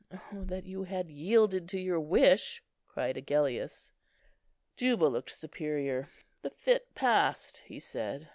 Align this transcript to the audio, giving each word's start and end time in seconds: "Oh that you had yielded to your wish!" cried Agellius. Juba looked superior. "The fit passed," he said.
"Oh 0.33 0.43
that 0.45 0.65
you 0.65 0.81
had 0.83 1.11
yielded 1.11 1.69
to 1.69 1.79
your 1.79 1.99
wish!" 1.99 2.63
cried 2.87 3.17
Agellius. 3.17 3.91
Juba 4.75 5.05
looked 5.05 5.29
superior. 5.29 6.09
"The 6.41 6.49
fit 6.49 6.95
passed," 6.95 7.59
he 7.67 7.79
said. 7.79 8.27